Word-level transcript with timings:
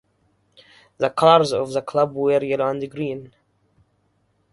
The 0.97 1.11
colours 1.11 1.51
of 1.53 1.73
the 1.73 1.81
club 1.83 2.15
were 2.15 2.43
yellow 2.43 2.69
and 2.71 2.89
green. 2.89 3.35